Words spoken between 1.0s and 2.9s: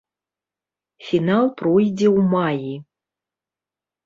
Фінал пройдзе ў маі.